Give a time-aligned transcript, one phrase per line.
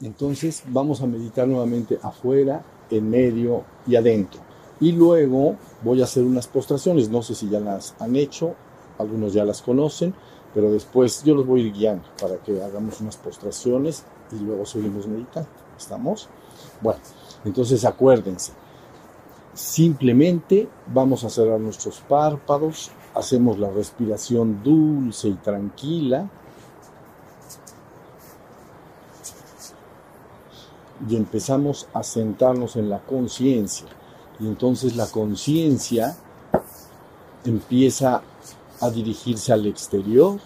[0.00, 4.40] Entonces vamos a meditar nuevamente afuera, en medio y adentro.
[4.80, 7.08] Y luego voy a hacer unas postraciones.
[7.08, 8.56] No sé si ya las han hecho,
[8.98, 10.12] algunos ya las conocen,
[10.54, 14.66] pero después yo los voy a ir guiando para que hagamos unas postraciones y luego
[14.66, 15.48] seguimos meditando.
[15.78, 16.28] ¿Estamos?
[16.80, 17.00] Bueno,
[17.44, 18.52] entonces acuérdense,
[19.58, 26.30] simplemente vamos a cerrar nuestros párpados, hacemos la respiración dulce y tranquila
[31.08, 33.88] y empezamos a sentarnos en la conciencia.
[34.38, 36.16] Y entonces la conciencia
[37.44, 38.22] empieza
[38.80, 40.38] a dirigirse al exterior.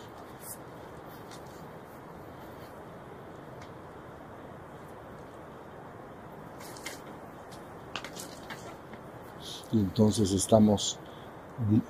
[9.73, 10.99] Y entonces estamos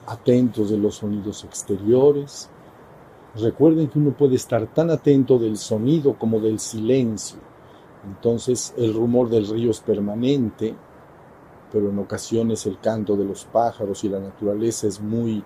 [0.06, 2.48] atentos de los sonidos exteriores.
[3.34, 7.38] Recuerden que uno puede estar tan atento del sonido como del silencio.
[8.04, 10.74] Entonces el rumor del río es permanente,
[11.72, 15.42] pero en ocasiones el canto de los pájaros y la naturaleza es muy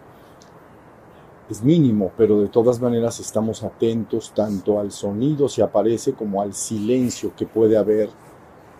[1.48, 6.54] es mínimo, pero de todas maneras estamos atentos tanto al sonido si aparece como al
[6.54, 8.08] silencio que puede haber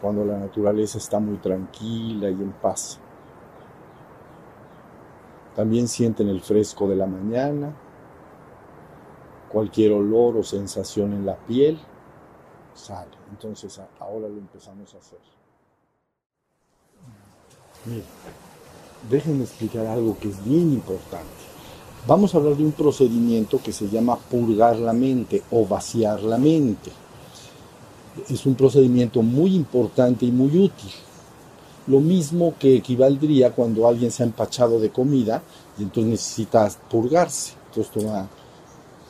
[0.01, 2.99] cuando la naturaleza está muy tranquila y en paz.
[5.57, 7.75] También sienten el fresco de la mañana,
[9.49, 11.79] cualquier olor o sensación en la piel
[12.75, 13.11] sale.
[13.31, 15.19] Entonces ahora lo empezamos a hacer.
[17.87, 18.05] Miren,
[19.11, 21.47] déjenme explicar algo que es bien importante.
[22.07, 26.37] Vamos a hablar de un procedimiento que se llama purgar la mente o vaciar la
[26.37, 26.93] mente.
[28.29, 30.91] Es un procedimiento muy importante y muy útil.
[31.87, 35.43] Lo mismo que equivaldría cuando alguien se ha empachado de comida
[35.79, 37.55] y entonces necesita purgarse.
[37.69, 38.29] Entonces toma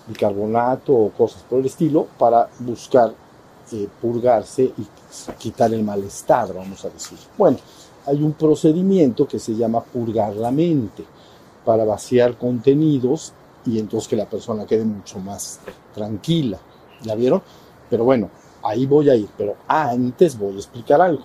[0.07, 3.13] bicarbonato o cosas por el estilo para buscar
[3.73, 4.87] eh, purgarse y
[5.39, 7.19] quitar el malestar, vamos a decir.
[7.37, 7.59] Bueno,
[8.07, 11.05] hay un procedimiento que se llama purgar la mente
[11.65, 13.33] para vaciar contenidos
[13.65, 15.59] y entonces que la persona quede mucho más
[15.95, 16.59] tranquila.
[17.03, 17.43] ¿Ya vieron?
[17.91, 18.31] Pero bueno,
[18.63, 21.25] ahí voy a ir, pero antes voy a explicar algo.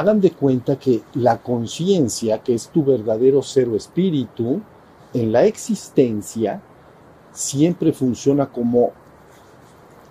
[0.00, 4.62] Hagan de cuenta que la conciencia, que es tu verdadero cero espíritu,
[5.12, 6.62] en la existencia
[7.32, 8.92] siempre funciona como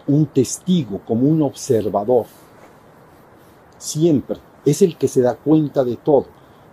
[0.05, 2.27] un testigo, como un observador.
[3.79, 4.37] Siempre.
[4.63, 6.27] Es el que se da cuenta de todo.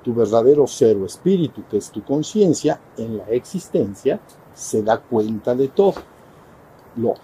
[0.04, 4.20] Tu verdadero ser o espíritu, que es tu conciencia, en la existencia,
[4.52, 5.94] se da cuenta de todo.
[6.96, 7.14] Lo,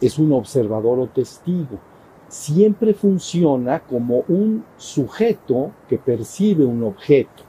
[0.00, 1.78] es un observador o testigo.
[2.28, 7.42] Siempre funciona como un sujeto que percibe un objeto.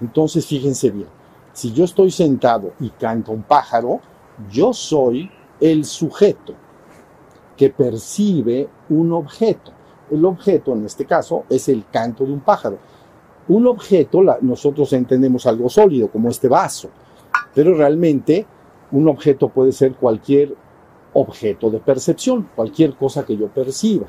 [0.00, 1.08] Entonces, fíjense bien,
[1.52, 4.00] si yo estoy sentado y canta un pájaro,
[4.50, 6.54] yo soy el sujeto
[7.56, 9.72] que percibe un objeto.
[10.10, 12.78] El objeto, en este caso, es el canto de un pájaro.
[13.48, 16.90] Un objeto, nosotros entendemos algo sólido, como este vaso,
[17.54, 18.44] pero realmente
[18.92, 20.54] un objeto puede ser cualquier
[21.16, 24.06] objeto de percepción, cualquier cosa que yo perciba.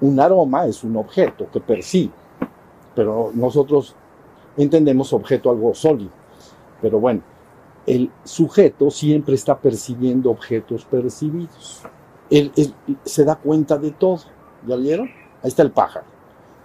[0.00, 2.12] Un aroma es un objeto que percibe,
[2.94, 3.94] pero nosotros
[4.56, 6.10] entendemos objeto algo sólido.
[6.80, 7.20] Pero bueno,
[7.86, 11.82] el sujeto siempre está percibiendo objetos percibidos.
[12.30, 12.50] Él,
[13.04, 14.20] se da cuenta de todo.
[14.66, 15.08] ¿Ya vieron?
[15.42, 16.06] Ahí está el pájaro.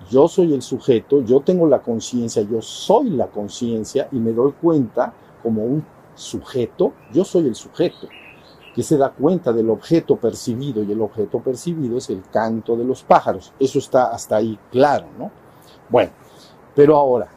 [0.10, 4.54] Yo soy el sujeto, yo tengo la conciencia, yo soy la conciencia y me doy
[4.54, 8.08] cuenta como un sujeto, yo soy el sujeto,
[8.76, 12.86] que se da cuenta del objeto percibido y el objeto percibido es el canto de
[12.86, 13.54] los pájaros.
[13.60, 15.32] Eso está hasta ahí claro, ¿no?
[15.90, 16.12] Bueno,
[16.76, 17.28] pero ahora,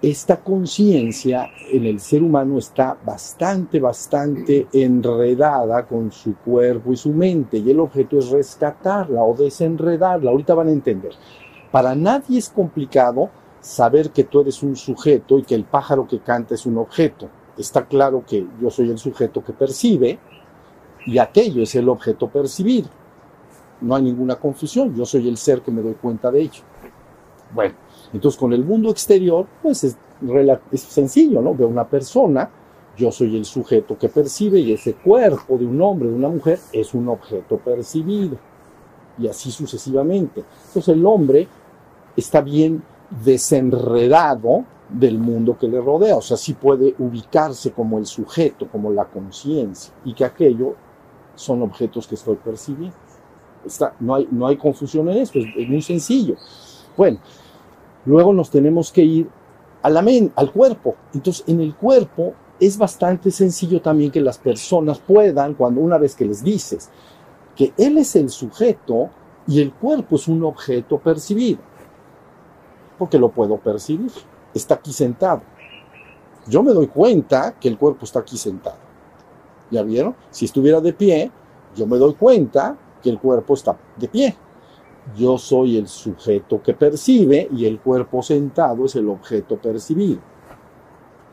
[0.00, 7.12] esta conciencia en el ser humano está bastante, bastante enredada con su cuerpo y su
[7.12, 10.30] mente y el objeto es rescatarla o desenredarla.
[10.30, 11.12] Ahorita van a entender.
[11.72, 13.28] Para nadie es complicado
[13.60, 17.28] saber que tú eres un sujeto y que el pájaro que canta es un objeto.
[17.58, 20.18] Está claro que yo soy el sujeto que percibe
[21.06, 22.88] y aquello es el objeto percibido.
[23.80, 26.62] No hay ninguna confusión, yo soy el ser que me doy cuenta de ello.
[27.52, 27.74] Bueno,
[28.12, 29.96] entonces, con el mundo exterior, pues es,
[30.80, 31.54] sencillo, ¿no?
[31.54, 32.50] Veo una persona,
[32.96, 36.58] yo soy el sujeto que percibe y ese cuerpo de un hombre, de una mujer,
[36.72, 38.36] es un objeto percibido.
[39.18, 40.44] Y así sucesivamente.
[40.68, 41.48] Entonces, el hombre
[42.16, 42.82] está bien
[43.24, 48.90] desenredado del mundo que le rodea, o sea, sí puede ubicarse como el sujeto, como
[48.90, 50.74] la conciencia, y que aquello
[51.34, 52.96] son objetos que estoy percibiendo.
[54.00, 56.36] No, hay, no hay confusión en esto, es muy sencillo.
[56.96, 57.18] Bueno,
[58.08, 59.28] Luego nos tenemos que ir
[59.82, 60.02] a la
[60.34, 60.96] al cuerpo.
[61.12, 66.14] Entonces, en el cuerpo es bastante sencillo también que las personas puedan, cuando una vez
[66.14, 66.88] que les dices
[67.54, 69.10] que él es el sujeto
[69.46, 71.58] y el cuerpo es un objeto percibido,
[72.96, 74.10] porque lo puedo percibir,
[74.54, 75.42] está aquí sentado.
[76.46, 78.78] Yo me doy cuenta que el cuerpo está aquí sentado.
[79.70, 80.16] ¿Ya vieron?
[80.30, 81.30] Si estuviera de pie,
[81.76, 84.36] yo me doy cuenta que el cuerpo está de pie.
[85.16, 90.20] Yo soy el sujeto que percibe y el cuerpo sentado es el objeto percibido.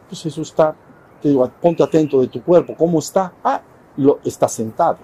[0.08, 0.76] Pues eso está,
[1.22, 3.34] te digo, ponte atento de tu cuerpo, ¿cómo está?
[3.44, 3.62] Ah,
[3.98, 4.98] lo, está sentado.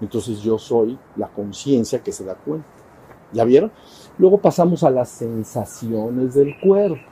[0.00, 2.66] Entonces yo soy la conciencia que se da cuenta.
[3.32, 3.72] ¿Ya vieron?
[4.18, 7.11] Luego pasamos a las sensaciones del cuerpo.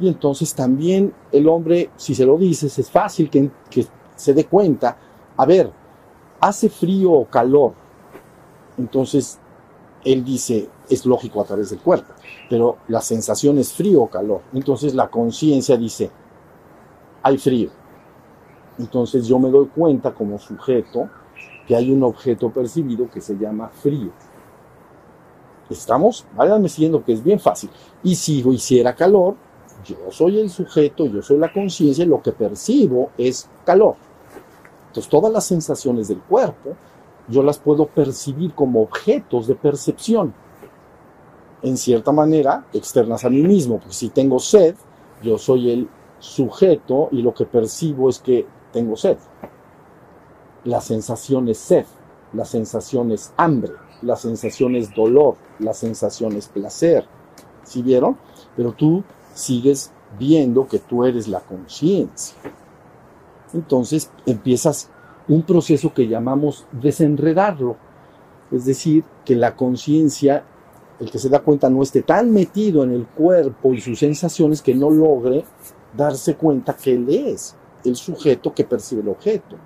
[0.00, 3.86] Y entonces también el hombre, si se lo dices, es fácil que, que
[4.16, 4.96] se dé cuenta.
[5.36, 5.70] A ver,
[6.40, 7.72] hace frío o calor.
[8.78, 9.38] Entonces
[10.04, 12.12] él dice, es lógico a través del cuerpo,
[12.50, 14.42] pero la sensación es frío o calor.
[14.52, 16.10] Entonces la conciencia dice,
[17.22, 17.70] hay frío.
[18.78, 21.08] Entonces yo me doy cuenta como sujeto
[21.66, 24.10] que hay un objeto percibido que se llama frío.
[25.70, 26.26] ¿Estamos?
[26.36, 27.70] Váyanme siguiendo que es bien fácil.
[28.02, 29.36] Y si hiciera calor,
[29.84, 33.96] yo soy el sujeto, yo soy la conciencia, y lo que percibo es calor.
[34.88, 36.76] Entonces todas las sensaciones del cuerpo
[37.28, 40.34] yo las puedo percibir como objetos de percepción.
[41.62, 44.74] En cierta manera, externas a mí mismo, porque si tengo sed,
[45.22, 45.88] yo soy el
[46.18, 49.16] sujeto y lo que percibo es que tengo sed.
[50.64, 51.86] La sensación es sed,
[52.32, 57.06] la sensación es hambre, la sensación es dolor, la sensación es placer.
[57.64, 58.18] ¿Sí vieron?
[58.56, 62.36] Pero tú sigues viendo que tú eres la conciencia.
[63.52, 64.90] Entonces empiezas
[65.28, 67.76] un proceso que llamamos desenredarlo.
[68.50, 70.44] Es decir, que la conciencia,
[71.00, 74.60] el que se da cuenta, no esté tan metido en el cuerpo y sus sensaciones
[74.60, 75.44] que no logre
[75.96, 79.56] darse cuenta que él es el sujeto que percibe el objeto.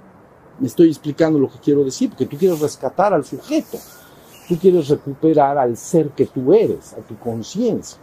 [0.59, 3.79] Me estoy explicando lo que quiero decir, porque tú quieres rescatar al sujeto.
[4.49, 7.99] Tú quieres recuperar al ser que tú eres, a tu conciencia.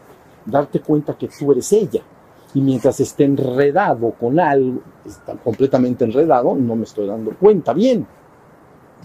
[0.45, 2.01] Darte cuenta que tú eres ella
[2.53, 8.05] y mientras esté enredado con algo, está completamente enredado, no me estoy dando cuenta bien.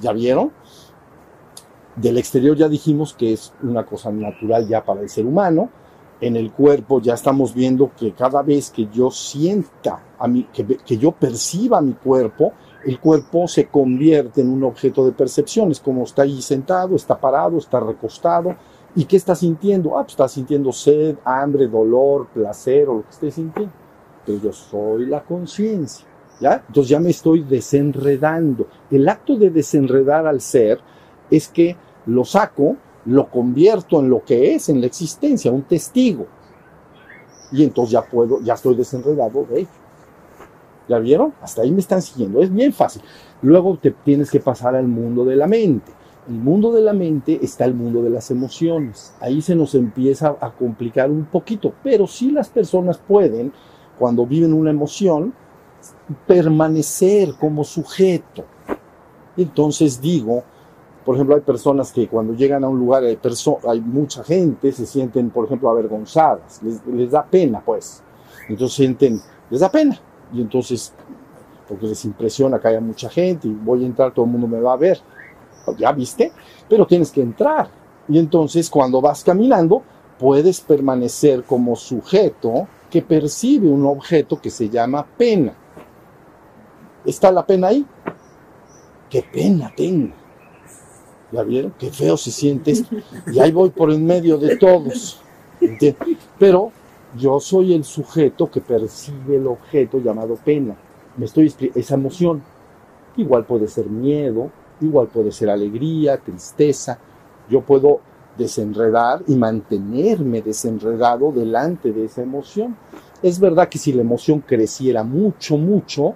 [0.00, 0.52] ¿Ya vieron?
[1.96, 5.70] Del exterior ya dijimos que es una cosa natural ya para el ser humano.
[6.20, 10.64] En el cuerpo ya estamos viendo que cada vez que yo sienta, a mí, que,
[10.64, 12.52] que yo perciba mi cuerpo,
[12.84, 15.70] el cuerpo se convierte en un objeto de percepción.
[15.70, 18.56] Es como está ahí sentado, está parado, está recostado,
[18.98, 19.96] ¿Y qué está sintiendo?
[19.96, 23.72] Ah, pues está sintiendo sed, hambre, dolor, placer o lo que esté sintiendo.
[24.26, 26.04] Pero yo soy la conciencia,
[26.40, 26.64] ¿ya?
[26.66, 28.66] Entonces ya me estoy desenredando.
[28.90, 30.80] El acto de desenredar al ser
[31.30, 32.74] es que lo saco,
[33.04, 36.26] lo convierto en lo que es, en la existencia, un testigo.
[37.52, 39.68] Y entonces ya puedo, ya estoy desenredado de ello.
[40.88, 41.34] ¿Ya vieron?
[41.40, 42.42] Hasta ahí me están siguiendo.
[42.42, 43.02] Es bien fácil.
[43.42, 45.97] Luego te tienes que pasar al mundo de la mente
[46.28, 49.14] el mundo de la mente está el mundo de las emociones.
[49.20, 53.50] Ahí se nos empieza a complicar un poquito, pero sí las personas pueden,
[53.98, 55.32] cuando viven una emoción,
[56.26, 58.44] permanecer como sujeto.
[59.38, 60.44] Entonces digo,
[61.03, 63.19] por ejemplo, hay personas que cuando llegan a un lugar hay,
[63.67, 68.03] hay mucha gente, se sienten, por ejemplo, avergonzadas, les, les da pena, pues.
[68.50, 69.98] Entonces sienten, les da pena.
[70.34, 70.93] Y entonces,
[71.67, 74.60] porque les impresiona que haya mucha gente y voy a entrar, todo el mundo me
[74.60, 75.00] va a ver
[75.77, 76.32] ya viste,
[76.69, 77.69] pero tienes que entrar.
[78.08, 79.82] Y entonces cuando vas caminando,
[80.19, 85.55] puedes permanecer como sujeto que percibe un objeto que se llama pena.
[87.05, 87.87] ¿Está la pena ahí?
[89.10, 90.15] ¿Qué pena tengo?
[91.32, 91.75] ¿Ya vieron?
[91.79, 92.72] Qué feo se siente.
[93.32, 95.20] Y ahí voy por en medio de todos.
[96.39, 96.72] Pero
[97.17, 100.77] yo soy el sujeto que percibe el objeto llamado pena.
[101.17, 102.43] Me estoy esa emoción.
[103.17, 106.99] Igual puede ser miedo, Igual puede ser alegría, tristeza.
[107.49, 108.01] Yo puedo
[108.37, 112.77] desenredar y mantenerme desenredado delante de esa emoción.
[113.20, 116.15] Es verdad que si la emoción creciera mucho, mucho,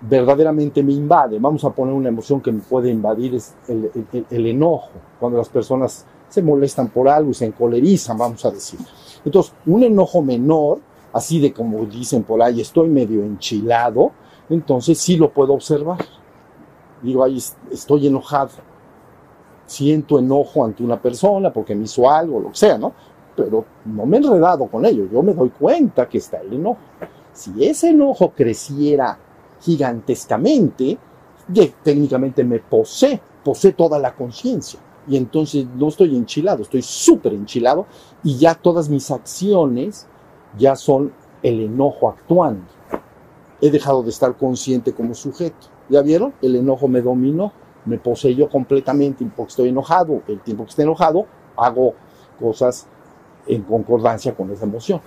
[0.00, 1.38] verdaderamente me invade.
[1.40, 6.06] Vamos a poner una emoción que me puede invadir, es el, enojo, cuando las personas
[6.28, 8.78] se molestan por algo y se encolerizan, vamos a decir.
[9.24, 10.78] Entonces, un enojo menor,
[11.12, 14.12] así de como dicen por ahí, estoy medio enchilado,
[14.48, 15.98] entonces sí lo puedo observar
[17.04, 18.50] digo, ahí estoy enojado,
[19.66, 22.92] siento enojo ante una persona porque me hizo algo, lo que sea, ¿no?
[23.36, 26.78] Pero no me he enredado con ello, yo me doy cuenta que está el enojo.
[27.32, 29.18] Si ese enojo creciera
[29.60, 30.98] gigantescamente,
[31.82, 34.80] técnicamente me posee, posee toda la conciencia.
[35.06, 37.86] Y entonces no estoy enchilado, estoy súper enchilado
[38.22, 40.06] y ya todas mis acciones
[40.56, 42.64] ya son el enojo actuando.
[43.60, 45.73] He dejado de estar consciente como sujeto.
[45.88, 46.34] ¿Ya vieron?
[46.40, 47.52] El enojo me dominó,
[47.84, 50.22] me poseyó completamente porque estoy enojado.
[50.26, 51.26] El tiempo que esté enojado,
[51.56, 51.94] hago
[52.40, 52.86] cosas
[53.46, 55.00] en concordancia con esa emoción.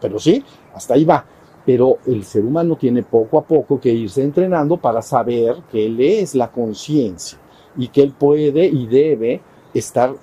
[0.00, 0.44] Pero sí,
[0.74, 1.24] hasta ahí va.
[1.64, 6.00] Pero el ser humano tiene poco a poco que irse entrenando para saber que él
[6.00, 7.38] es la conciencia
[7.76, 9.40] y que él puede y debe
[9.72, 10.14] estar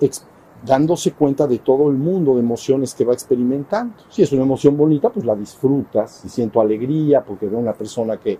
[0.64, 3.94] dándose cuenta de todo el mundo de emociones que va experimentando.
[4.10, 6.10] Si es una emoción bonita, pues la disfrutas.
[6.10, 8.38] Si siento alegría porque veo una persona que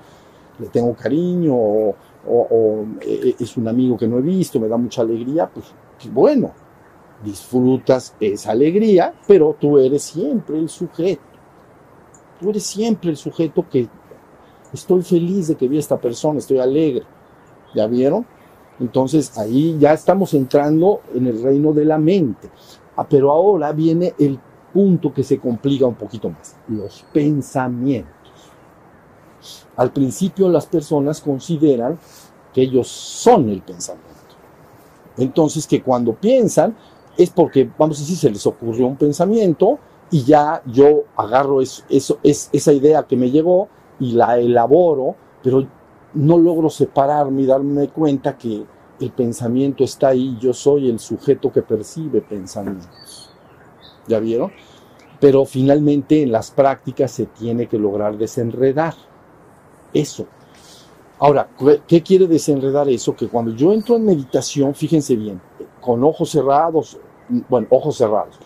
[0.60, 1.94] le tengo cariño o,
[2.26, 5.72] o, eh, es un amigo que no he visto, me da mucha alegría, pues
[6.12, 6.52] bueno,
[7.24, 11.22] disfrutas esa alegría, pero tú eres siempre el sujeto.
[12.40, 13.88] Tú eres siempre el sujeto que
[14.72, 17.04] estoy feliz de que vi a esta persona, estoy alegre.
[17.74, 18.26] ¿Ya vieron?
[18.80, 22.48] Entonces ahí ya estamos entrando en el reino de la mente.
[22.96, 24.38] Ah, pero ahora viene el
[24.72, 28.19] punto que se complica un poquito más, los pensamientos.
[29.76, 31.98] Al principio las personas consideran
[32.52, 34.10] que ellos son el pensamiento.
[35.16, 36.76] Entonces que cuando piensan
[37.16, 39.78] es porque, vamos a decir, se les ocurrió un pensamiento
[40.10, 43.68] y ya yo agarro eso, eso, es, esa idea que me llegó
[43.98, 45.66] y la elaboro, pero
[46.14, 48.64] no logro separarme y darme cuenta que
[49.00, 53.30] el pensamiento está ahí, yo soy el sujeto que percibe pensamientos.
[54.08, 54.50] ¿Ya vieron?
[55.20, 58.94] Pero finalmente en las prácticas se tiene que lograr desenredar
[59.92, 60.26] eso.
[61.18, 61.48] Ahora,
[61.86, 63.14] ¿qué quiere desenredar eso?
[63.14, 65.40] Que cuando yo entro en meditación, fíjense bien,
[65.80, 66.98] con ojos cerrados,
[67.48, 68.38] bueno, ojos cerrados,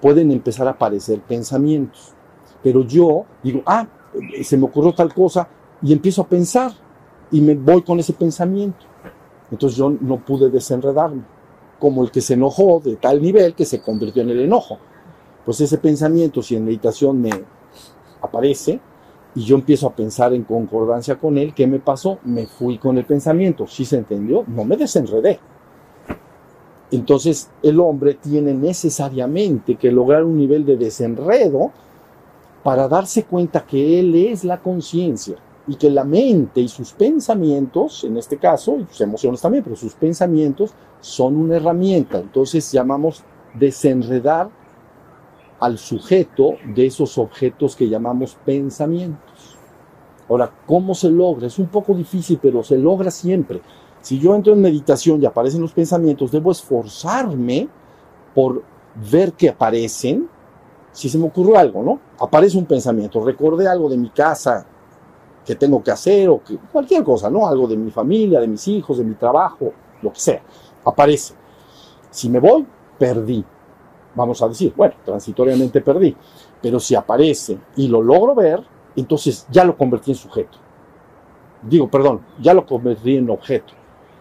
[0.00, 2.12] pueden empezar a aparecer pensamientos.
[2.62, 3.88] Pero yo digo, ah,
[4.42, 5.48] se me ocurrió tal cosa
[5.82, 6.72] y empiezo a pensar
[7.30, 8.86] y me voy con ese pensamiento.
[9.50, 11.22] Entonces yo no pude desenredarme,
[11.78, 14.78] como el que se enojó de tal nivel que se convirtió en el enojo.
[15.44, 17.30] Pues ese pensamiento, si en meditación me
[18.20, 18.80] aparece
[19.34, 22.18] y yo empiezo a pensar en concordancia con él, ¿qué me pasó?
[22.24, 23.66] Me fui con el pensamiento.
[23.66, 24.44] ¿Sí se entendió?
[24.46, 25.38] No me desenredé.
[26.90, 31.70] Entonces el hombre tiene necesariamente que lograr un nivel de desenredo
[32.62, 35.36] para darse cuenta que él es la conciencia
[35.66, 39.76] y que la mente y sus pensamientos, en este caso, y sus emociones también, pero
[39.76, 42.18] sus pensamientos son una herramienta.
[42.18, 43.22] Entonces llamamos
[43.54, 44.50] desenredar
[45.62, 49.56] al sujeto de esos objetos que llamamos pensamientos.
[50.28, 51.46] Ahora, ¿cómo se logra?
[51.46, 53.62] Es un poco difícil, pero se logra siempre.
[54.00, 57.68] Si yo entro en meditación y aparecen los pensamientos, debo esforzarme
[58.34, 58.64] por
[59.08, 60.28] ver que aparecen.
[60.90, 62.00] Si se me ocurrió algo, ¿no?
[62.18, 64.66] Aparece un pensamiento, recordé algo de mi casa
[65.46, 67.46] que tengo que hacer o que, cualquier cosa, ¿no?
[67.46, 70.42] Algo de mi familia, de mis hijos, de mi trabajo, lo que sea.
[70.84, 71.34] Aparece.
[72.10, 72.66] Si me voy,
[72.98, 73.44] perdí.
[74.14, 76.16] Vamos a decir, bueno, transitoriamente perdí.
[76.60, 78.62] Pero si aparece y lo logro ver,
[78.96, 80.58] entonces ya lo convertí en sujeto.
[81.62, 83.72] Digo, perdón, ya lo convertí en objeto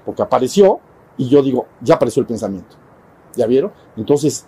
[0.05, 0.79] porque apareció
[1.17, 2.75] y yo digo, ya apareció el pensamiento.
[3.35, 3.71] ¿Ya vieron?
[3.95, 4.45] Entonces,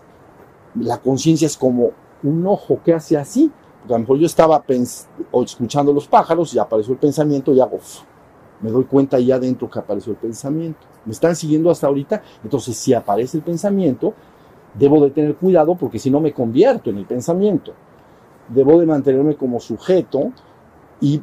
[0.75, 1.91] la conciencia es como
[2.23, 3.51] un ojo que hace así.
[3.87, 4.63] Por ejemplo, yo estaba
[5.43, 7.79] escuchando los pájaros y apareció el pensamiento y hago,
[8.61, 10.79] me doy cuenta ahí adentro que apareció el pensamiento.
[11.05, 12.23] ¿Me están siguiendo hasta ahorita?
[12.43, 14.13] Entonces, si aparece el pensamiento,
[14.73, 17.73] debo de tener cuidado porque si no me convierto en el pensamiento.
[18.49, 20.31] Debo de mantenerme como sujeto
[20.99, 21.21] y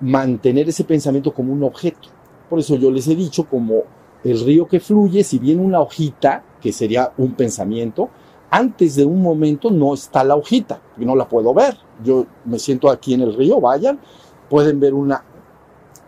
[0.00, 2.08] mantener ese pensamiento como un objeto.
[2.48, 3.82] Por eso yo les he dicho como
[4.24, 8.08] el río que fluye, si viene una hojita, que sería un pensamiento,
[8.50, 11.76] antes de un momento no está la hojita, y no la puedo ver.
[12.02, 14.00] Yo me siento aquí en el río, vayan,
[14.48, 15.22] pueden ver una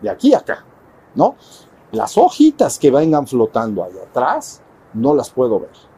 [0.01, 0.65] de aquí a acá,
[1.15, 1.35] ¿no?
[1.91, 4.61] Las hojitas que vengan flotando ahí atrás,
[4.93, 5.90] no las puedo ver.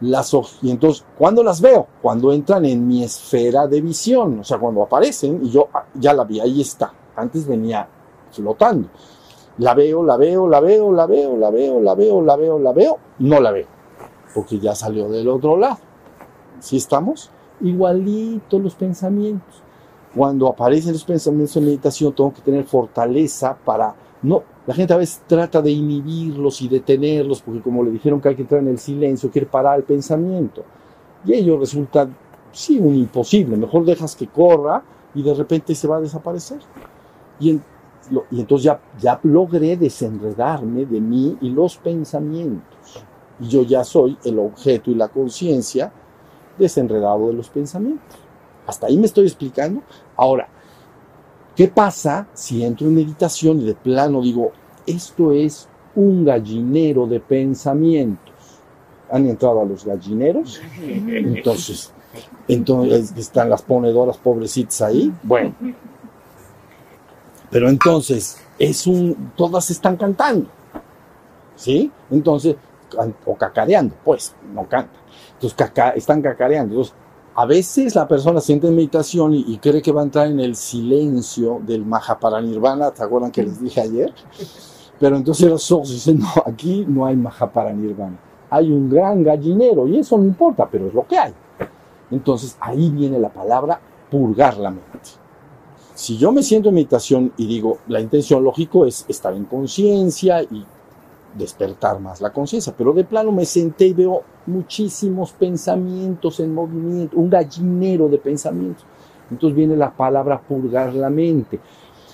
[0.00, 1.86] Las y entonces, ¿cuándo las veo?
[2.00, 6.14] Cuando entran en mi esfera de visión, o sea, cuando aparecen y yo ah, ya
[6.14, 6.92] la vi, ahí está.
[7.16, 7.86] Antes venía
[8.30, 8.88] flotando.
[9.58, 12.72] La veo, la veo, la veo, la veo, la veo, la veo, la veo, la
[12.72, 13.66] veo, no la veo,
[14.34, 15.78] porque ya salió del otro lado.
[16.60, 17.30] ¿Sí estamos?
[17.60, 19.62] Igualito los pensamientos.
[20.14, 24.42] Cuando aparecen los pensamientos en meditación, tengo que tener fortaleza para no.
[24.66, 28.36] La gente a veces trata de inhibirlos y detenerlos, porque como le dijeron que hay
[28.36, 30.64] que entrar en el silencio, quiere parar el pensamiento.
[31.24, 32.08] Y ello resulta,
[32.52, 33.56] sí, un imposible.
[33.56, 34.82] Mejor dejas que corra
[35.14, 36.58] y de repente se va a desaparecer.
[37.40, 37.60] Y
[38.30, 43.04] y entonces ya, ya logré desenredarme de mí y los pensamientos.
[43.38, 45.92] Y yo ya soy el objeto y la conciencia
[46.58, 48.18] desenredado de los pensamientos.
[48.66, 49.82] Hasta ahí me estoy explicando.
[50.16, 50.48] Ahora,
[51.56, 54.52] ¿qué pasa si entro en meditación y de plano digo,
[54.86, 58.34] esto es un gallinero de pensamientos?
[59.10, 60.60] ¿Han entrado a los gallineros?
[60.78, 61.92] Entonces,
[62.48, 65.12] Entonces están las ponedoras pobrecitas ahí.
[65.22, 65.54] Bueno.
[67.50, 70.48] Pero entonces, es un, todas están cantando.
[71.56, 71.90] ¿Sí?
[72.10, 72.56] Entonces,
[73.24, 75.00] o cacareando, pues, no cantan.
[75.34, 76.74] Entonces, están cacareando.
[76.74, 76.94] Entonces,
[77.34, 81.60] a veces la persona siente meditación y, cree que va a entrar en el silencio
[81.64, 84.12] del Mahaparanirvana, ¿te acuerdan que les dije ayer?
[84.98, 88.18] Pero entonces los ojos dicen, no, aquí no hay Mahaparanirvana.
[88.50, 91.32] Hay un gran gallinero y eso no importa, pero es lo que hay.
[92.10, 94.98] Entonces ahí viene la palabra purgar la mente.
[95.94, 100.42] Si yo me siento en meditación y digo, la intención lógico es estar en conciencia
[100.42, 100.64] y
[101.34, 107.16] despertar más la conciencia, pero de plano me senté y veo muchísimos pensamientos en movimiento,
[107.16, 108.84] un gallinero de pensamientos.
[109.30, 111.60] Entonces viene la palabra purgar la mente,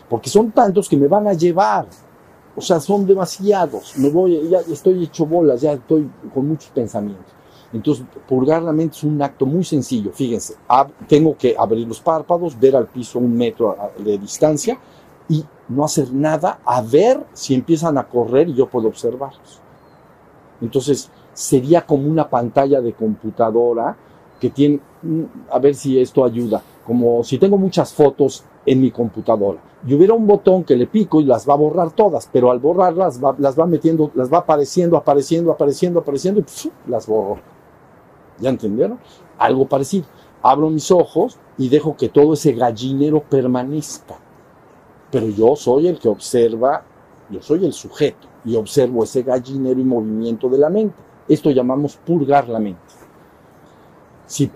[0.09, 1.87] porque son tantos que me van a llevar,
[2.55, 7.33] o sea, son demasiados, me voy, ya estoy hecho bolas, ya estoy con muchos pensamientos.
[7.73, 10.13] Entonces, purgar la mente es un acto muy sencillo.
[10.13, 10.55] Fíjense,
[11.09, 14.79] tengo que abrir los párpados, ver al piso un metro de distancia
[15.29, 19.61] y no hacer nada, a ver si empiezan a correr y yo puedo observarlos.
[20.61, 23.97] Entonces, sería como una pantalla de computadora
[24.41, 28.91] que tiene, mm, a ver si esto ayuda, como si tengo muchas fotos en mi
[28.91, 32.51] computadora y hubiera un botón que le pico y las va a borrar todas, pero
[32.51, 37.39] al borrarlas las va metiendo, las va apareciendo, apareciendo, apareciendo, apareciendo y las borro.
[38.39, 38.99] ¿Ya entendieron?
[39.39, 40.07] Algo parecido.
[40.43, 44.17] Abro mis ojos y dejo que todo ese gallinero permanezca
[45.11, 46.83] pero yo soy el que observa,
[47.31, 50.97] yo soy el sujeto y observo ese gallinero y movimiento de la mente.
[51.29, 52.81] Esto llamamos purgar la mente.
[54.27, 54.51] Si,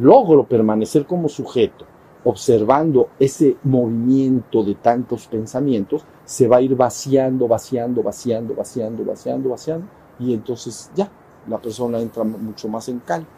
[0.00, 1.84] logro permanecer como sujeto,
[2.24, 9.48] observando ese movimiento de tantos pensamientos, se va a ir vaciando, vaciando, vaciando, vaciando, vaciando,
[9.50, 9.86] vaciando,
[10.18, 11.08] y entonces ya,
[11.48, 13.28] la persona entra mucho más en calma.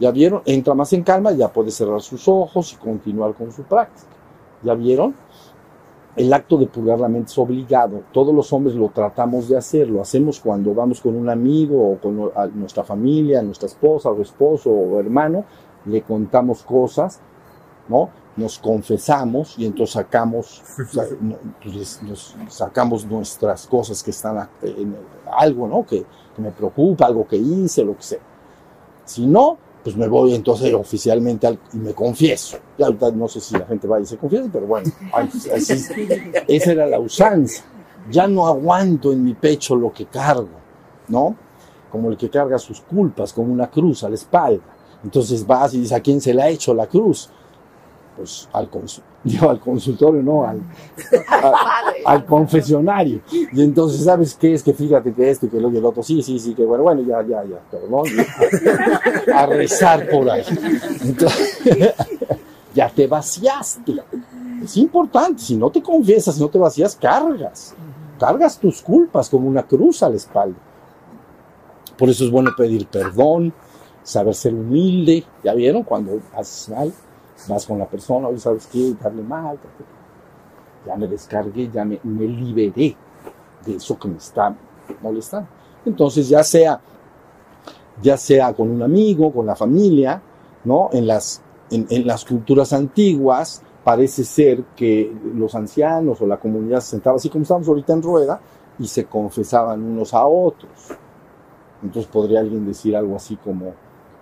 [0.00, 0.42] ¿Ya vieron?
[0.44, 4.15] Entra más en calma, ya puede cerrar sus ojos y continuar con su práctica.
[4.62, 5.14] ¿Ya vieron?
[6.16, 8.02] el acto de purgar la mente es obligado.
[8.10, 9.88] Todos los hombres lo tratamos de hacer.
[9.88, 14.70] Lo hacemos cuando vamos con un amigo o con nuestra familia, nuestra esposa o esposo
[14.70, 15.44] o hermano,
[15.84, 17.20] le contamos cosas,
[17.88, 18.08] ¿no?
[18.34, 20.62] Nos confesamos y entonces sacamos,
[21.62, 24.96] pues, nos sacamos nuestras cosas que están en
[25.30, 25.84] algo, ¿no?
[25.84, 28.20] Que, que me preocupa, algo que hice, lo que sea.
[29.04, 32.58] Si no, pues me voy entonces oficialmente al, y me confieso.
[32.76, 35.48] Ya no sé si la gente va y se confiesa, pero bueno, así,
[36.48, 37.62] esa era la usanza.
[38.10, 40.48] Ya no aguanto en mi pecho lo que cargo,
[41.06, 41.36] ¿no?
[41.88, 44.64] Como el que carga sus culpas, como una cruz a la espalda.
[45.04, 47.30] Entonces vas y dices, ¿a quién se le ha hecho la cruz?
[48.16, 48.68] Pues al,
[49.48, 50.60] al consultorio, no, al,
[52.04, 53.20] al, confesionario.
[53.30, 54.62] Y entonces, ¿sabes qué es?
[54.62, 56.84] Que fíjate que esto y que lo y el otro, sí, sí, sí, que bueno,
[56.84, 58.02] bueno, ya, ya, ya, pero no,
[59.34, 60.44] a, rezar por ahí.
[61.02, 61.60] Entonces,
[62.74, 63.96] ya te vaciaste.
[64.62, 67.74] Es importante, si no te confiesas, si no te vacías, cargas.
[68.18, 70.56] Cargas tus culpas como una cruz a la espalda.
[71.98, 73.52] Por eso es bueno pedir perdón,
[74.02, 75.24] saber ser humilde.
[75.42, 75.82] ¿Ya vieron?
[75.82, 76.92] Cuando haces mal,
[77.48, 78.94] vas con la persona, oye, ¿sabes qué?
[79.00, 79.58] Darle mal,
[80.86, 82.96] ya me descargué, ya me, liberé
[83.64, 84.54] de eso que me está
[85.02, 85.48] molestando.
[85.84, 86.80] Entonces, ya sea,
[88.00, 90.20] ya sea con un amigo, con la familia,
[90.64, 90.90] ¿no?
[90.92, 96.90] En las, en, las culturas antiguas, parece ser que los ancianos o la comunidad se
[96.90, 98.40] sentaba así como estamos ahorita en rueda
[98.78, 100.70] y se confesaban unos a otros.
[101.82, 103.74] Entonces podría alguien decir algo así como,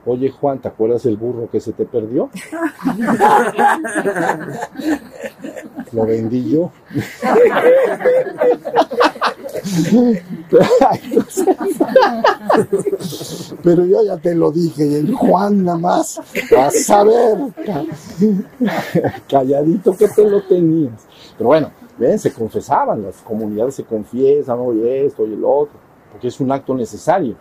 [0.07, 2.29] Oye Juan, ¿te acuerdas del burro que se te perdió?
[5.93, 6.71] Lo vendí yo.
[13.63, 16.21] Pero yo ya te lo dije, y el Juan nada más,
[16.91, 17.39] a ver,
[19.29, 21.07] calladito que te lo tenías.
[21.39, 25.79] Pero bueno, ven, se confesaban, las comunidades se confiesan, oye esto, oye el otro,
[26.13, 27.37] porque es un acto necesario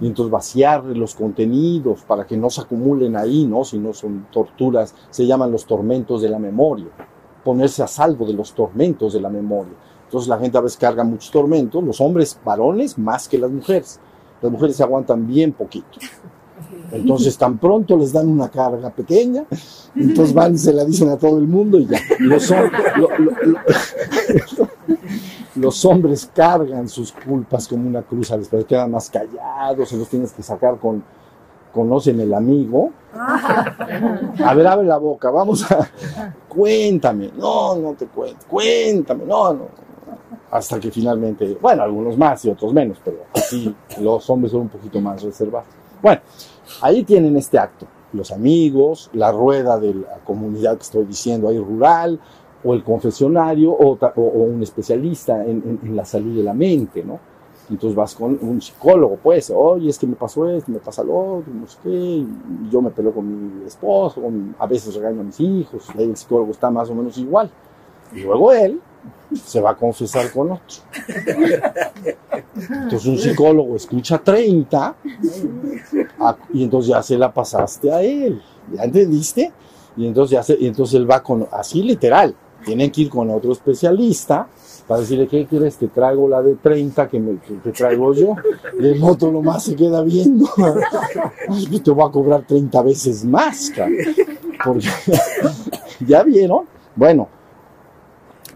[0.00, 3.64] y entonces vaciar los contenidos para que no se acumulen ahí, ¿no?
[3.64, 6.86] Si no son torturas, se llaman los tormentos de la memoria,
[7.44, 9.74] ponerse a salvo de los tormentos de la memoria.
[10.04, 14.00] Entonces la gente a veces carga muchos tormentos, los hombres varones más que las mujeres.
[14.40, 15.98] Las mujeres se aguantan bien poquito.
[16.92, 19.44] Entonces tan pronto les dan una carga pequeña,
[19.96, 21.98] entonces van y se la dicen a todo el mundo y ya.
[22.20, 22.52] Los,
[25.56, 30.08] los hombres cargan sus culpas como una cruz a después quedan más callados, se los
[30.08, 31.02] tienes que sacar con,
[31.72, 32.90] conocen el amigo.
[33.14, 35.88] A ver, abre la boca, vamos a,
[36.48, 39.84] cuéntame, no, no te cuento, cuéntame, no, no.
[40.50, 44.68] Hasta que finalmente, bueno, algunos más y otros menos, pero así los hombres son un
[44.68, 45.68] poquito más reservados.
[46.00, 46.20] Bueno,
[46.80, 47.86] ahí tienen este acto.
[48.12, 52.20] los amigos, la rueda de la comunidad que estoy diciendo ahí rural,
[52.64, 57.18] o el confesionario, o, o- un especialista en, en- la salud de la mente, ¿no?
[57.70, 61.16] Entonces vas con un psicólogo, pues, oye, es que me pasó esto, me pasa lo
[61.38, 62.24] otro, no sé qué,
[62.70, 64.20] yo me peleo con mi esposo,
[64.58, 67.50] a veces regaño a mis hijos, ahí el psicólogo está más o menos igual.
[68.14, 68.80] Y luego él
[69.34, 70.76] se va a confesar con otro.
[72.56, 74.94] Entonces un psicólogo escucha 30
[76.20, 78.40] a- y entonces ya se la pasaste a él.
[78.72, 79.52] ¿Ya entendiste?
[79.96, 83.30] Y entonces, ya se- y entonces él va con, así literal, tienen que ir con
[83.30, 84.48] otro especialista
[84.86, 85.76] para decirle, ¿qué quieres?
[85.76, 87.36] Te traigo la de 30 que, me,
[87.72, 88.34] traigo yo.
[88.78, 90.46] Y el otro nomás se queda viendo.
[91.48, 93.96] Ay, te voy a cobrar 30 veces más, cabrón.
[94.64, 94.88] Porque,
[96.06, 96.64] ¿Ya vieron?
[96.96, 97.28] Bueno,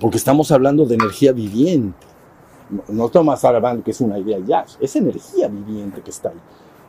[0.00, 2.06] porque estamos hablando de energía viviente.
[2.70, 6.40] No, no estamos hablando que es una idea ya, es energía viviente que está ahí.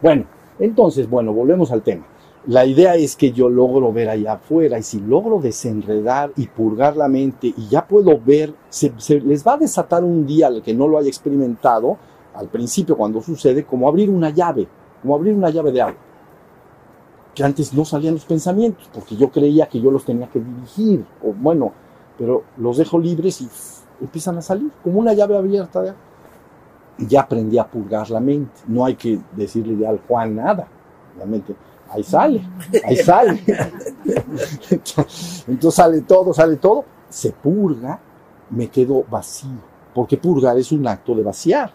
[0.02, 0.26] Bueno,
[0.60, 2.06] entonces, bueno, volvemos al tema.
[2.50, 6.98] La idea es que yo logro ver allá afuera y si logro desenredar y purgar
[6.98, 10.74] la mente y ya puedo ver, se, les va a desatar un día al que
[10.74, 11.98] no lo haya experimentado,
[12.34, 14.68] al principio cuando sucede, como abrir una llave,
[15.00, 15.98] como abrir una llave de agua.
[17.36, 21.06] Que antes no salían los pensamientos, porque yo creía que yo los tenía que dirigir,
[21.24, 21.72] o bueno,
[22.18, 23.50] pero los dejo libres y
[24.02, 25.94] empiezan a salir, como una llave abierta de
[26.98, 28.62] ya aprendí a purgar la mente.
[28.66, 30.68] No hay que decirle al Juan nada.
[31.20, 31.26] La
[31.90, 32.42] ahí sale,
[32.84, 33.44] ahí sale.
[35.48, 38.00] Entonces sale todo, sale todo, se purga,
[38.50, 39.70] me quedo vacío.
[39.94, 41.72] Porque purgar es un acto de vaciar.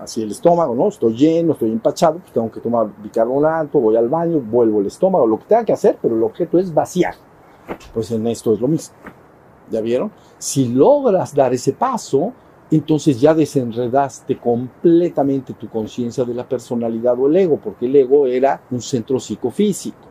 [0.00, 0.88] Así el estómago, ¿no?
[0.88, 5.26] Estoy lleno, estoy empachado, pues tengo que tomar bicarbonato, voy al baño, vuelvo el estómago,
[5.26, 7.14] lo que tenga que hacer, pero el objeto es vaciar.
[7.92, 8.94] Pues en esto es lo mismo.
[9.70, 10.10] ¿Ya vieron?
[10.38, 12.32] Si logras dar ese paso,
[12.70, 18.26] entonces ya desenredaste completamente tu conciencia de la personalidad o el ego, porque el ego
[18.26, 20.08] era un centro psicofísico.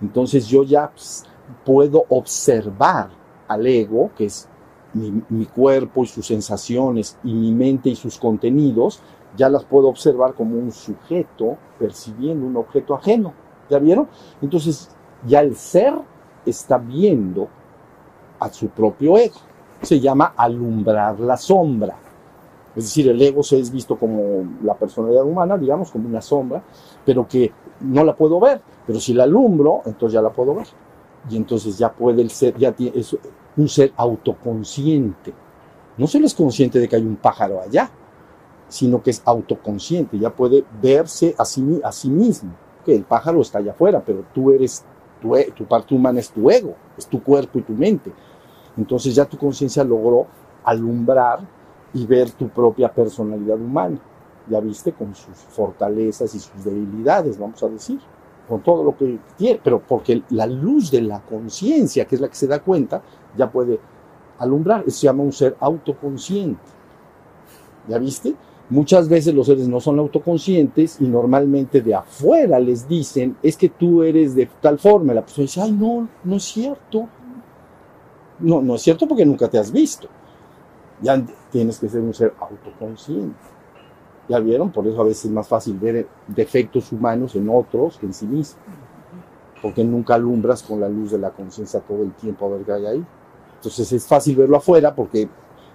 [0.00, 1.24] Entonces yo ya pues,
[1.64, 3.10] puedo observar
[3.48, 4.48] al ego, que es
[4.94, 9.00] mi, mi cuerpo y sus sensaciones, y mi mente y sus contenidos,
[9.36, 13.32] ya las puedo observar como un sujeto percibiendo un objeto ajeno.
[13.68, 14.08] ¿Ya vieron?
[14.40, 14.88] Entonces
[15.26, 15.94] ya el ser
[16.46, 17.48] está viendo
[18.38, 19.47] a su propio ego.
[19.82, 21.96] Se llama alumbrar la sombra.
[22.76, 26.62] Es decir, el ego se es visto como la personalidad humana, digamos, como una sombra,
[27.04, 28.60] pero que no la puedo ver.
[28.86, 30.66] Pero si la alumbro, entonces ya la puedo ver.
[31.30, 33.16] Y entonces ya puede ser, ya tiene, es
[33.56, 35.32] un ser autoconsciente.
[35.96, 37.90] No solo es consciente de que hay un pájaro allá,
[38.68, 42.52] sino que es autoconsciente, ya puede verse a sí, a sí mismo.
[42.84, 44.84] Que el pájaro está allá afuera, pero tú eres,
[45.20, 48.12] tu, e- tu parte humana es tu ego, es tu cuerpo y tu mente.
[48.78, 50.26] Entonces ya tu conciencia logró
[50.64, 51.40] alumbrar
[51.92, 53.98] y ver tu propia personalidad humana.
[54.48, 57.98] Ya viste con sus fortalezas y sus debilidades, vamos a decir,
[58.48, 62.28] con todo lo que tiene, pero porque la luz de la conciencia, que es la
[62.28, 63.02] que se da cuenta,
[63.36, 63.78] ya puede
[64.38, 64.84] alumbrar.
[64.86, 66.62] Eso se llama un ser autoconsciente.
[67.88, 68.34] ¿Ya viste?
[68.70, 73.70] Muchas veces los seres no son autoconscientes y normalmente de afuera les dicen, es que
[73.70, 75.14] tú eres de tal forma.
[75.14, 77.08] La persona dice, ay, no, no es cierto.
[78.40, 80.08] No, no es cierto porque nunca te has visto.
[81.00, 83.36] Ya tienes que ser un ser autoconsciente.
[84.28, 84.70] ¿Ya vieron?
[84.70, 88.26] Por eso a veces es más fácil ver defectos humanos en otros que en sí
[88.26, 88.60] mismo.
[89.62, 92.72] Porque nunca alumbras con la luz de la conciencia todo el tiempo a ver qué
[92.72, 93.04] hay ahí.
[93.56, 95.28] Entonces es fácil verlo afuera porque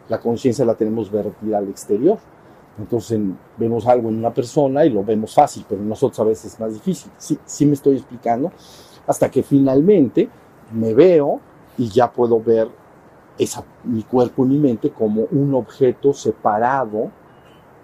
[0.08, 2.18] la conciencia la tenemos vertida al exterior.
[2.80, 6.24] Entonces en- vemos algo en una persona y lo vemos fácil, pero en nosotros a
[6.24, 7.12] veces es más difícil.
[7.18, 8.52] Sí, sí me estoy explicando.
[9.06, 10.30] Hasta que finalmente
[10.72, 11.42] me veo
[11.78, 12.70] y ya puedo ver
[13.84, 17.10] mi cuerpo y mi mente como un objeto separado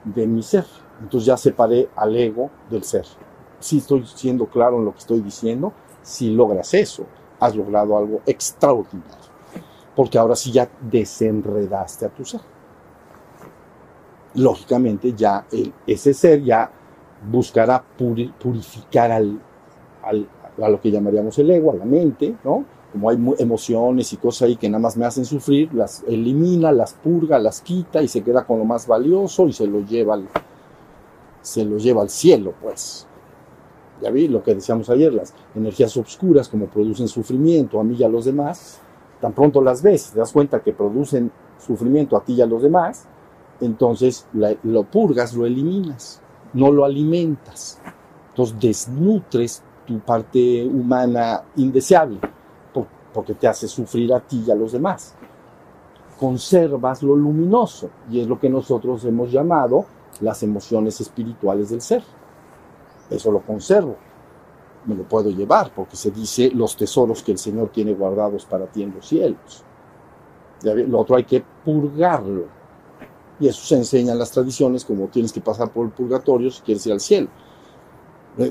[0.03, 0.65] de mi ser.
[1.01, 3.05] Entonces ya separé al ego del ser.
[3.59, 7.05] Si estoy siendo claro en lo que estoy diciendo, si logras eso,
[7.39, 9.15] has logrado algo extraordinario.
[9.95, 12.41] Porque ahora sí ya desenredaste a tu ser.
[14.35, 15.45] Lógicamente ya
[15.87, 16.69] ese ser ya
[17.29, 19.39] buscará puri- purificar al-
[20.03, 22.63] a lo que llamaríamos el ego, a la mente, ¿no?
[22.91, 26.93] Como hay emociones y cosas ahí que nada más me hacen sufrir, las elimina, las
[26.93, 30.27] purga, las quita y se queda con lo más valioso y se lo lleva al,
[31.41, 33.05] se lo lleva al cielo, pues.
[34.01, 38.03] Ya vi lo que decíamos ayer, las energías obscuras como producen sufrimiento a mí y
[38.03, 38.79] a los demás,
[39.19, 42.63] tan pronto las ves, te das cuenta que producen sufrimiento a ti y a los
[42.63, 43.05] demás,
[43.61, 44.25] entonces
[44.63, 46.21] lo purgas, lo eliminas,
[46.53, 47.79] no lo alimentas.
[48.29, 52.19] Entonces desnutres tu parte humana indeseable,
[53.13, 55.15] porque te hace sufrir a ti y a los demás.
[56.19, 59.85] Conservas lo luminoso, y es lo que nosotros hemos llamado
[60.21, 62.03] las emociones espirituales del ser.
[63.09, 63.95] Eso lo conservo.
[64.85, 68.65] me lo puedo llevar, porque se dice los tesoros que el Señor tiene guardados para
[68.65, 69.63] ti en los cielos.
[70.63, 72.45] Lo otro hay que purgarlo.
[73.39, 76.61] Y eso se enseña en las tradiciones, como tienes que pasar por el purgatorio si
[76.61, 77.29] quieres ir al cielo.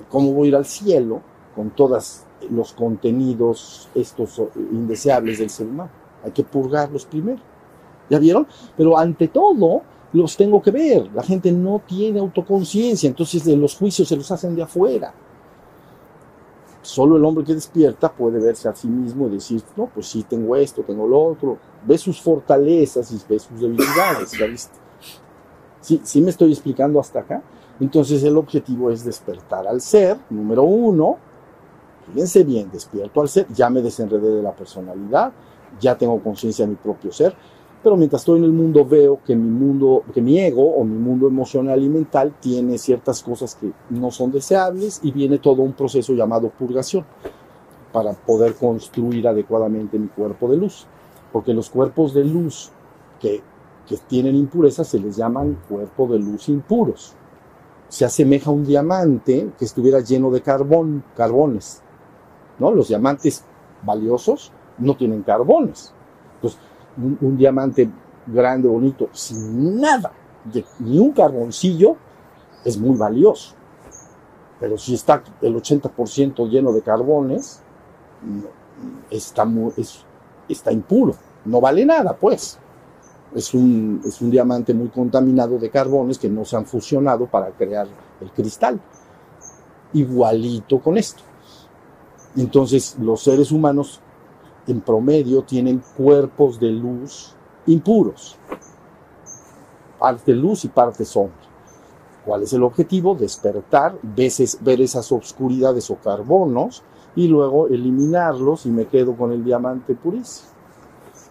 [0.08, 1.22] ¿Cómo voy a ir al cielo
[1.54, 5.90] con todos los contenidos estos indeseables del ser humano?
[6.24, 7.40] Hay que purgarlos primero.
[8.10, 8.46] ¿Ya vieron?
[8.76, 11.10] Pero ante todo, los tengo que ver.
[11.14, 15.12] La gente no tiene autoconciencia, entonces los juicios se los hacen de afuera.
[16.80, 20.22] Solo el hombre que despierta puede verse a sí mismo y decir, no, pues sí,
[20.22, 21.58] tengo esto, tengo lo otro.
[21.84, 24.74] Ve sus fortalezas y ve sus debilidades, ¿ya viste?
[25.80, 27.42] Sí me estoy explicando hasta acá.
[27.78, 31.18] Entonces el objetivo es despertar al ser, número uno.
[32.12, 35.32] Fíjense bien, despierto al ser, ya me desenredé de la personalidad,
[35.80, 37.34] ya tengo conciencia de mi propio ser
[37.82, 40.98] pero mientras estoy en el mundo veo que mi mundo, que mi ego o mi
[40.98, 45.74] mundo emocional y mental tiene ciertas cosas que no son deseables y viene todo un
[45.74, 47.04] proceso llamado purgación
[47.92, 50.86] para poder construir adecuadamente mi cuerpo de luz.
[51.32, 52.70] Porque los cuerpos de luz
[53.20, 53.42] que,
[53.86, 57.14] que tienen impurezas se les llaman cuerpo de luz impuros.
[57.88, 61.82] Se asemeja a un diamante que estuviera lleno de carbón, carbones.
[62.58, 62.72] ¿No?
[62.72, 63.44] Los diamantes
[63.82, 65.92] valiosos no tienen carbones.
[66.96, 67.88] Un, diamante
[68.26, 70.12] grande, bonito, sin nada,
[70.80, 71.96] ni un carboncillo,
[72.64, 73.54] es muy valioso.
[74.58, 77.62] Pero si está el 80% lleno de carbones,
[79.10, 79.46] está,
[80.48, 82.58] está impuro, no vale nada, pues.
[83.34, 87.86] Es un diamante muy contaminado de carbones que no se han fusionado para crear
[88.20, 88.80] el cristal.
[89.92, 91.22] Igualito con esto.
[92.38, 94.00] Entonces, los seres humanos
[94.68, 97.34] en promedio tienen cuerpos de luz
[97.66, 98.36] impuros,
[99.98, 101.34] parte luz y parte sombra.
[102.24, 103.16] ¿Cuál es el objetivo?
[103.16, 106.84] Despertar, ver esas obscuridades o carbonos
[107.16, 110.50] y luego eliminarlos y me quedo con el diamante purísimo.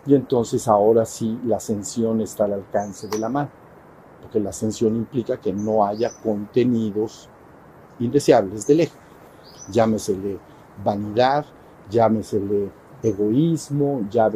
[0.06, 3.50] Y entonces ahora sí la ascensión está al alcance de la mano,
[4.22, 7.30] porque la ascensión implica que no haya contenidos
[8.00, 8.98] indeseables del eje.
[9.72, 11.46] Llámesele vanidad,
[11.90, 12.70] llámesele
[13.04, 14.30] egoísmo, ya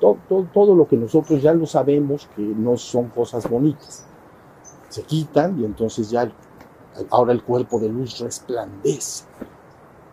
[0.00, 4.06] todo, todo, todo lo que nosotros ya lo sabemos que no son cosas bonitas.
[4.88, 6.30] Se quitan y entonces ya
[7.10, 9.24] ahora el cuerpo de luz resplandece.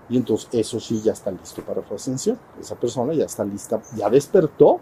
[0.09, 2.37] Y entonces eso sí ya está listo para su ascensión.
[2.59, 4.79] Esa persona ya está lista, ya despertó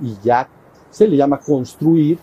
[0.00, 0.48] y ya
[0.90, 2.18] se le llama construir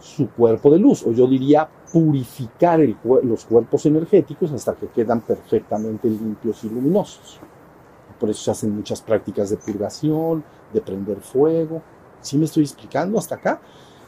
[0.00, 2.80] su cuerpo de luz, o yo diría purificar
[3.22, 7.40] los cuerpos energéticos hasta que quedan perfectamente limpios y luminosos.
[8.18, 11.82] Por eso se hacen muchas prácticas de purgación, de prender fuego.
[12.20, 13.60] ¿Sí me estoy explicando hasta acá?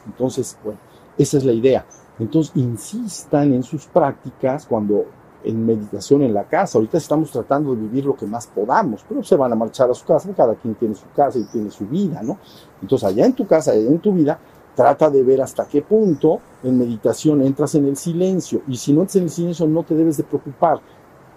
[0.06, 0.80] Entonces, bueno,
[1.16, 1.86] esa es la idea.
[2.18, 5.06] Entonces, insistan en sus prácticas cuando
[5.44, 6.78] en meditación en la casa.
[6.78, 9.94] Ahorita estamos tratando de vivir lo que más podamos, pero se van a marchar a
[9.94, 12.38] su casa, cada quien tiene su casa y tiene su vida, ¿no?
[12.82, 14.38] Entonces, allá en tu casa, allá en tu vida,
[14.74, 18.62] trata de ver hasta qué punto en meditación entras en el silencio.
[18.68, 20.80] Y si no entras en el silencio, no te debes de preocupar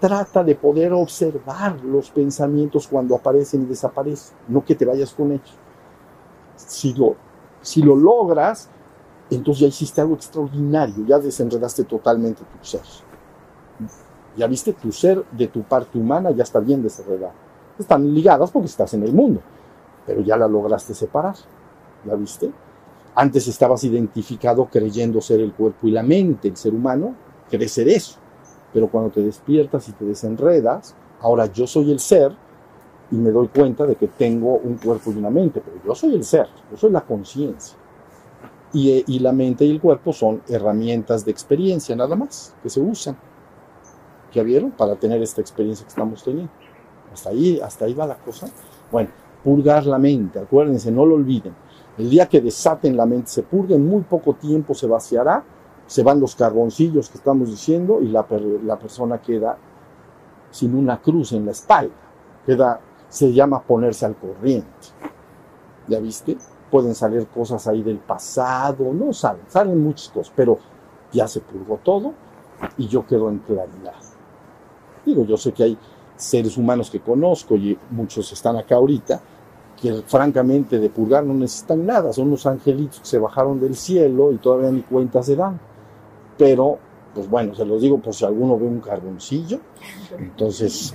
[0.04, 5.32] trata de poder observar los pensamientos cuando aparecen y desaparecen, no que te vayas con
[5.32, 5.54] ellos.
[6.56, 7.16] Si lo,
[7.62, 8.68] si lo logras,
[9.30, 12.82] entonces ya hiciste algo extraordinario, ya desenredaste totalmente tu ser.
[14.36, 17.32] Ya viste, tu ser de tu parte humana ya está bien desenredado.
[17.78, 19.40] Están ligadas porque estás en el mundo,
[20.04, 21.36] pero ya la lograste separar.
[22.04, 22.52] ¿Ya viste?
[23.14, 27.14] Antes estabas identificado creyendo ser el cuerpo y la mente, el ser humano,
[27.48, 28.18] crees ser eso
[28.74, 32.32] pero cuando te despiertas y te desenredas, ahora yo soy el ser
[33.10, 36.16] y me doy cuenta de que tengo un cuerpo y una mente, pero yo soy
[36.16, 37.78] el ser, yo soy la conciencia.
[38.72, 42.80] Y, y, la mente y el cuerpo son herramientas de experiencia nada más, que se
[42.80, 43.16] usan.
[44.32, 44.72] ¿Ya vieron?
[44.72, 46.50] Para tener esta experiencia que estamos teniendo.
[47.12, 48.48] Hasta ahí, hasta ahí va la cosa.
[48.90, 49.10] Bueno,
[49.44, 51.54] purgar la mente, acuérdense, no lo olviden.
[51.98, 55.44] El día que desaten la mente, se purga, en muy poco tiempo se vaciará
[55.86, 58.26] se van los carboncillos que estamos diciendo y la,
[58.64, 59.56] la persona queda
[60.50, 61.94] sin una cruz en la espalda.
[62.46, 64.88] Queda, se llama ponerse al corriente.
[65.88, 66.38] ¿Ya viste?
[66.70, 70.58] Pueden salir cosas ahí del pasado, no salen, salen muchas cosas, pero
[71.12, 72.12] ya se purgó todo
[72.78, 73.94] y yo quedo en claridad.
[75.04, 75.78] Digo, yo sé que hay
[76.16, 79.20] seres humanos que conozco y muchos están acá ahorita,
[79.80, 84.32] que francamente de purgar no necesitan nada, son unos angelitos que se bajaron del cielo
[84.32, 85.58] y todavía ni cuenta se dan
[86.36, 86.78] pero
[87.14, 89.60] pues bueno, se los digo por si alguno ve un carboncillo,
[90.18, 90.94] entonces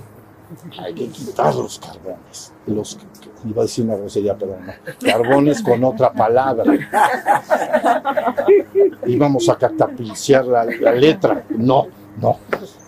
[0.78, 2.52] hay que quitar los carbones.
[2.66, 2.98] Los,
[3.48, 4.72] iba a decir una grosería, pero no.
[5.00, 6.64] Carbones con otra palabra.
[9.06, 11.44] Íbamos a catapiciar la, la letra.
[11.50, 11.86] No,
[12.20, 12.36] no.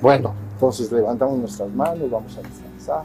[0.02, 3.04] Bueno, Entonces levantamos nuestras manos, vamos a descansar.